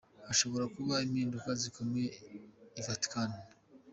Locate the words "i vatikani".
2.79-3.39